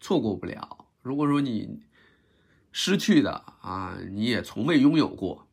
[0.01, 0.85] 错过不了。
[1.01, 1.79] 如果说你
[2.73, 5.47] 失去的啊，你也从未拥有过。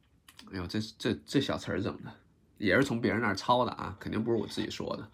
[0.53, 2.13] 哎呦，这这这小词儿整的，
[2.59, 5.09] 也是从别人那儿抄的啊，肯定不是我自己说的。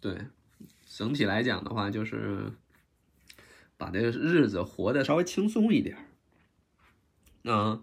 [0.00, 0.26] 对。
[0.92, 2.52] 整体来讲的话，就是
[3.76, 5.96] 把这个日子活得稍微轻松一点
[7.44, 7.78] 儿，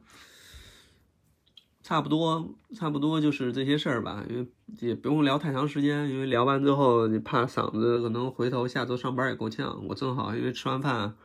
[1.82, 4.26] 差不多，差不多就是这些事儿吧。
[4.30, 4.48] 因为
[4.80, 9.88] 也不用聊太长时间，因为聊完之后你怕嗓子可能回头下周上班也够呛。
[9.88, 11.16] 我正好因为吃完饭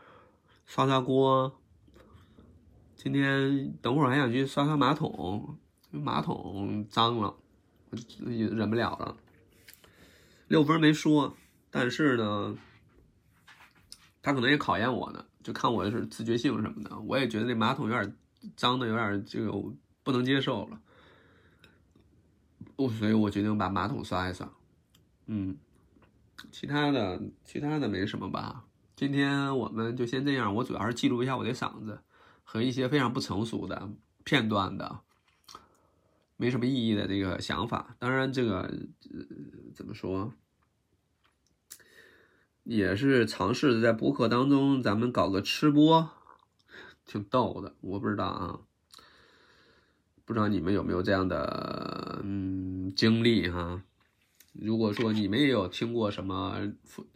[0.65, 1.61] 刷刷锅，
[2.95, 5.59] 今天等会儿还想去刷刷马桶，
[5.91, 7.35] 马桶脏了，
[8.27, 9.17] 忍不了了。
[10.47, 11.37] 六分没说。
[11.73, 12.55] 但是呢，
[14.21, 16.97] 他可能也考验我呢，就看我是自觉性什么的。
[17.01, 18.17] 我也觉得那马桶有点
[18.55, 19.51] 脏的，有点这个
[20.03, 20.79] 不能接受了。
[22.77, 24.47] 所以，我决定把马桶刷一刷。
[25.27, 25.57] 嗯，
[26.51, 28.65] 其他的其他的没什么吧。
[28.95, 30.55] 今天我们就先这样。
[30.55, 31.99] 我主要是记录一下我的嗓子
[32.45, 33.89] 和一些非常不成熟的
[34.25, 35.01] 片段的，
[36.37, 37.97] 没什么意义的这个想法。
[37.99, 39.25] 当然，这个呃
[39.75, 40.31] 怎么说？
[42.65, 46.11] 也是尝试在播客当中，咱们搞个吃播，
[47.05, 47.75] 挺逗的。
[47.81, 48.61] 我不知道啊，
[50.25, 53.83] 不知道你们有没有这样的嗯经历哈？
[54.53, 56.57] 如果说你们也有听过什么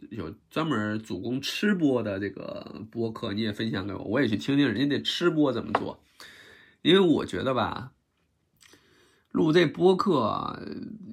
[0.09, 6.03] 有专门主攻吃播的这个播客，你也分享给我，我也去听听人家的吃播怎么做。
[6.81, 7.91] 因为我觉得吧，
[9.31, 10.59] 录这播客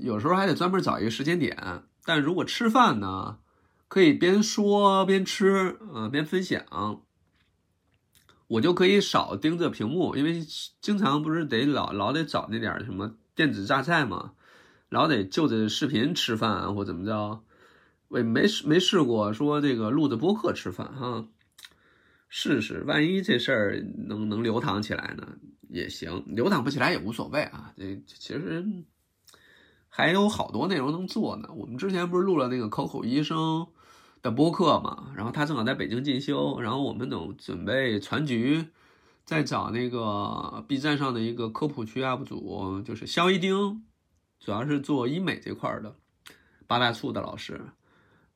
[0.01, 3.38] 有时候还得专门找一个时间点，但如果吃饭呢？
[3.88, 6.64] 可以边说边吃，嗯，边分享，
[8.47, 10.44] 我就可以少盯着屏幕，因为
[10.81, 14.33] 经常不是得老老得找那点什么电子榨菜嘛，
[14.88, 17.42] 老得就着视频吃饭或怎么着，
[18.09, 21.27] 我没没试过说这个录着播客吃饭哈，
[22.29, 25.37] 试试，万一这事儿能能流淌起来呢？
[25.68, 28.64] 也行，流淌不起来也无所谓啊，这其实
[29.96, 31.49] 还有好多内容能做呢。
[31.55, 33.68] 我们之前不是录了那个口口医生。
[34.24, 38.64] 的播客嘛，然后他正好在北京进修，然后我们等准备传局，
[39.26, 43.84] 再找那个 B 站上的一个科普区 UP 主，就是肖一丁，
[44.40, 45.97] 主要是做医美这块的
[46.66, 47.61] 八大处的老师，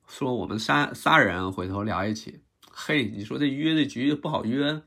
[0.06, 4.82] 说我们仨仨人回头聊一起，嘿，你说这约这局不好约，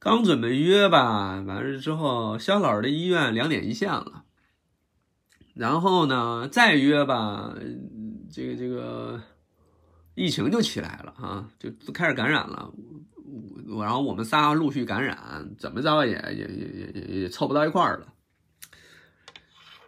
[0.00, 4.23] 刚准备约吧，完事之后肖老师的医院两点一线了，
[5.54, 7.54] 然后呢再约吧。
[8.32, 9.22] 这个这个
[10.16, 12.72] 疫情就起来了哈，就开始感染了，
[13.68, 18.12] 我然后我们仨陆续感染，怎么着也也也也也凑不到一块儿了，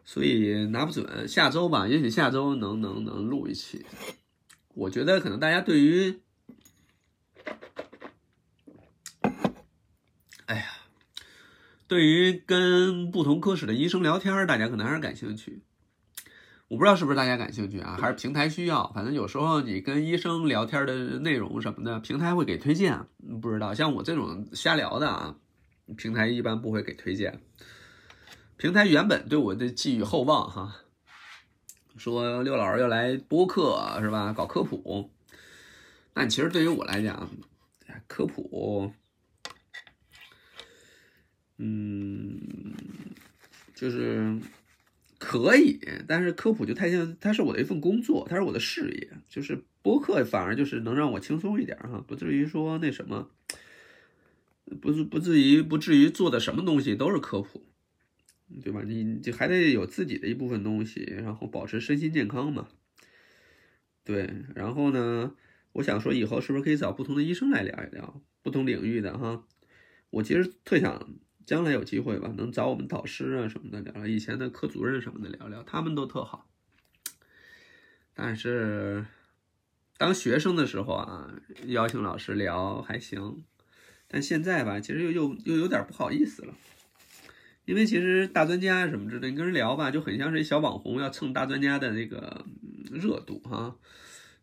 [0.04, 3.84] 所以拿不准下周吧，也许下周能能能录一期，
[4.74, 6.20] 我觉得可能大家对于，
[10.46, 10.66] 哎呀，
[11.88, 15.62] 对于跟不同科室的医生聊天，大家可能还是感兴趣。
[16.68, 18.90] 我不知道是不是大家感兴趣啊，还是平台需要？
[18.92, 23.06] 反正有时候你跟医生聊天的内容什么的，平台会给推荐。
[23.40, 25.36] 不知道，像我这种瞎聊的啊，
[25.96, 27.40] 平台一般不会给推荐。
[28.56, 30.74] 平台原本对我的寄予厚望哈。
[31.96, 34.32] 说六老师要来播客是吧？
[34.32, 35.10] 搞科普，
[36.12, 37.30] 但其实对于我来讲，
[38.08, 38.92] 科普，
[41.58, 42.40] 嗯，
[43.74, 44.38] 就是
[45.18, 49.10] 可以，但是科普就太像，它是我的一份工作，它是我的事业。
[49.28, 53.30] 就是播客反而就是能让我轻松一点哈，不至于说那什么，
[54.80, 57.64] 不是不至于不至于做的什么东西都是科普。
[58.62, 58.80] 对吧？
[58.86, 62.68] 你就还得有自己的一部分东西，然后保持身心健康嘛。
[64.04, 65.34] 对，然后呢，
[65.72, 69.44] 我想说以后是不是可以找不同的医生来聊一聊不同领域的哈？
[70.10, 71.12] 我其实特想
[71.46, 76.50] 将来有机会吧，能找我们导师啊什么的聊聊，以前的科主任什么的聊聊，他们都特好。
[78.12, 79.06] 但是
[79.96, 81.32] 当学生的时候啊，
[81.66, 83.44] 邀请老师聊还行，
[84.08, 86.52] 但现在吧，其实又又又有点不好意思了。
[87.64, 92.44] 因为其实大专家什么之类，你跟人聊吧，就很像是一小网红要蹭大专家的那个
[92.90, 93.76] 热度哈，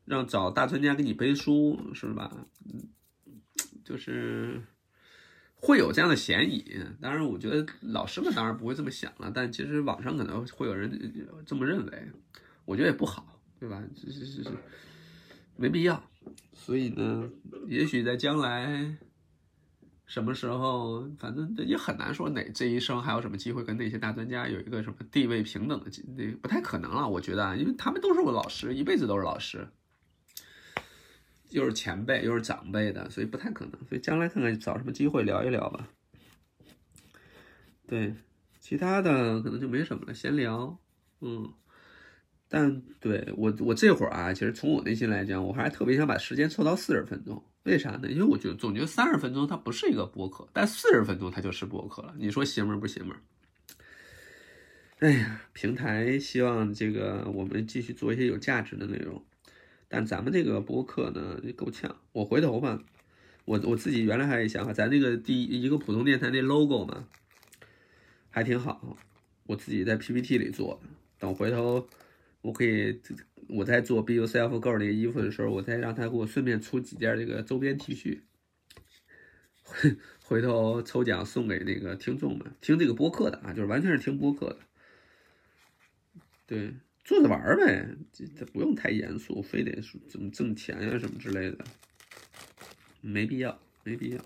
[0.06, 2.48] 让找大专家给你背书是吧？
[2.66, 2.90] 嗯
[3.84, 4.62] 就是
[5.64, 6.64] 会有这样的嫌疑。
[7.02, 10.92] 当然，我觉得老师们当然不会这么想了，但其实网上可能会有人
[11.46, 12.12] 这么认为，
[12.66, 13.82] 我觉得也不好，对吧？
[13.96, 14.50] 是是是是，
[15.56, 16.04] 没必要。
[16.54, 17.30] 所以呢，
[17.68, 18.96] 也许在将来。
[20.06, 27.08] 什么时候，反正也很难说哪这一生还有什么机会跟那些大专家有一个什么地位平等的，那不太可能了。
[27.08, 29.68] 我觉得，因为他们都是我老师，一辈子都是老师，
[31.54, 33.74] 又是前辈又是长辈的，所以不太可能。
[33.88, 35.88] 所以将来看看找什么机会聊一聊吧。
[37.88, 38.14] 对，
[38.60, 40.78] 其他的可能就没什么了，闲聊。
[41.22, 41.54] 嗯，
[42.50, 47.44] 但对我我这会儿啊，其实从我内心来讲，我还特别想把时间凑到四十分钟。
[47.64, 48.10] 为啥呢？
[48.10, 52.14] 因为我觉得总觉得三十分钟它不是一个播客，但四十分钟它就是播客了。
[52.18, 53.16] 你说邪门不邪门？
[55.00, 59.24] 哎呀，平台希望这个我们继续做一些有价值的内容，
[59.94, 61.96] 但咱们这个播客呢够呛。
[62.14, 62.84] 我回头吧，
[63.46, 67.08] 我我自己原来还有想法，咱那个第一个普通电台那 logo 嘛，
[68.32, 68.98] 还挺好，
[69.46, 70.90] 我自己在 PPT 里做的。
[71.20, 71.88] 等回头
[72.42, 73.00] 我可以。
[73.50, 78.22] 我在做 Be Yourself Girl 那个衣服的时候，我再让他给我顺便出几件这个周边 T 恤，
[80.24, 84.60] 回头抽奖送给那个听众们，听这个播客的啊，就是完全是听播客的。
[86.48, 86.74] 对，
[87.04, 91.58] 做着玩呗，这这不用太严肃，非得怎么挣钱呀什么之类的，
[93.02, 94.22] 没必要，没必要。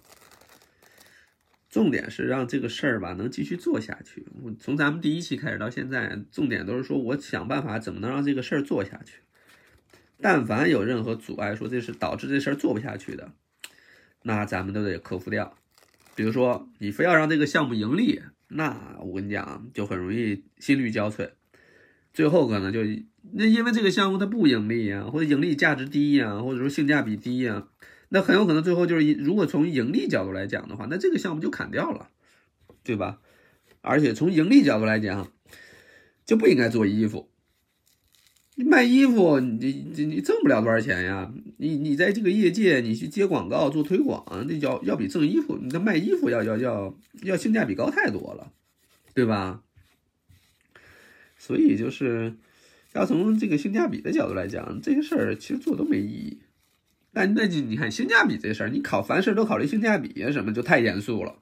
[1.70, 4.26] 重点是让这个事儿吧能继续做下去。
[4.42, 9.20] 我从咱们第一期开始到现在，重点都是说我想办法怎么能让这个事儿做下去。
[10.20, 13.34] 但凡有任何阻碍，说这是导致这事儿做不下去的，
[14.24, 15.56] 那咱们都得克服掉。
[16.16, 21.30] 比如说你非要让这个项目盈利，那我跟你讲就很容易心力交瘁，
[22.18, 22.80] 最后可能就
[23.32, 27.68] 那因为这个项目它不盈利呀，或者盈利价值低呀，或者说性价比低呀。
[28.10, 32.10] 那很有可能最后就是，如果从盈利角度来讲的话，那这个项目就砍掉了，
[32.84, 33.20] 对吧？
[33.82, 35.32] 而且从盈利角度来讲，
[36.26, 37.30] 就不应该做衣服。
[38.56, 41.32] 你卖衣服，你你你挣不了多少钱呀？
[41.58, 48.52] 你你在这个业界，你去接广告做推广，那要要比挣衣服，你的卖衣服要要要要性价比高太多了，
[49.14, 49.62] 对吧？
[51.38, 52.34] 所以就是
[52.94, 56.40] 要从这个性价比的角度来讲，这些事儿其实做都没意义。
[57.12, 61.36] 那那你你看性价比这事儿，你考凡事都考虑性价比，什么就太严肃了，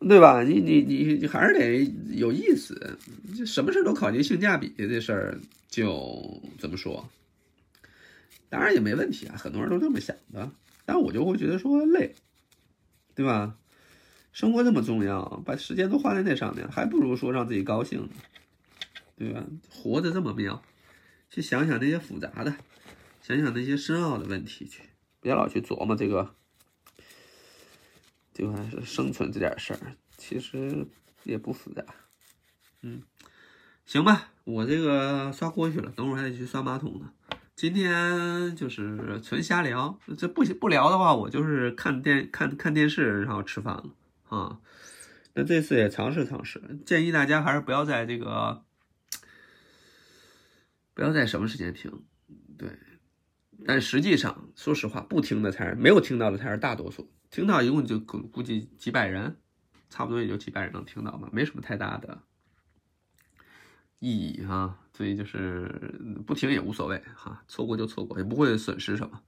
[0.00, 0.42] 对吧？
[0.42, 2.98] 你你你你还是得有意思，
[3.36, 7.08] 就什么事都考虑性价比这事儿，就怎么说？
[8.48, 10.50] 当然也没问题啊，很多人都这么想的，
[10.84, 12.14] 但我就会觉得说累，
[13.14, 13.56] 对吧？
[14.32, 18.08] 生活这么重要，把时间都花在那上面，还不如说让自己高兴，
[19.16, 19.44] 对吧？
[19.70, 20.62] 活着这么妙，
[21.30, 22.54] 去想想那些复杂的。
[23.22, 24.82] 想想那些深奥的问题去，
[25.20, 26.32] 别老去琢磨这个，
[28.32, 30.86] 就还是生存这点事儿，其实
[31.24, 31.84] 也不复杂。
[32.82, 33.02] 嗯，
[33.84, 37.10] 行吧，我这个刷锅去了，等会儿还得去刷马桶呢。
[37.56, 43.90] 今天就是纯瞎聊，这不不聊的话，我就是看电看看电视，然后吃饭了
[44.28, 44.60] 啊。
[45.34, 48.62] 那这次也尝试尝试，建议大家还是不要在这个，
[50.96, 51.92] 不要在什么时间听，
[52.56, 52.70] 对。
[53.66, 59.36] 但实际上，说实话，不听的才是没有听到的才是大多数，听到一共就估估计几百人，
[59.90, 62.22] 差不多也就几百人能听到吧，没什么太大的
[63.98, 64.78] 意义哈。
[64.94, 69.20] 所以就是不听也无所谓哈，错过就错过，也不会损失什么，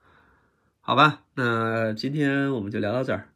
[0.80, 1.24] 好吧？
[1.34, 3.28] 那今天我们就聊到这儿，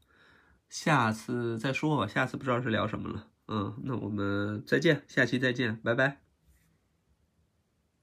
[0.71, 2.07] 下次再说吧。
[2.07, 6.32] 下次不知道是聊什么了，嗯，那我们再见，下期再见，拜拜。